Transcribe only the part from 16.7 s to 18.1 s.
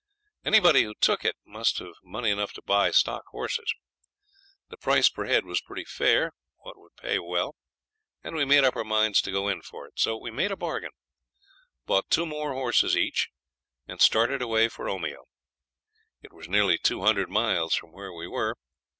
200 miles from